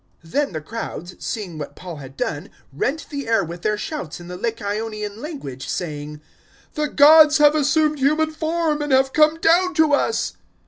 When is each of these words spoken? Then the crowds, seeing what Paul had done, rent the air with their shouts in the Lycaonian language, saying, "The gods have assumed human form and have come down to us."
Then 0.23 0.51
the 0.51 0.61
crowds, 0.61 1.13
seeing 1.19 1.59
what 1.59 1.75
Paul 1.75 1.97
had 1.97 2.17
done, 2.17 2.49
rent 2.73 3.05
the 3.11 3.27
air 3.27 3.43
with 3.43 3.61
their 3.61 3.77
shouts 3.77 4.19
in 4.19 4.29
the 4.29 4.35
Lycaonian 4.35 5.17
language, 5.21 5.67
saying, 5.69 6.21
"The 6.73 6.87
gods 6.87 7.37
have 7.37 7.53
assumed 7.53 7.99
human 7.99 8.31
form 8.31 8.81
and 8.81 8.91
have 8.91 9.13
come 9.13 9.37
down 9.37 9.75
to 9.75 9.93
us." 9.93 10.33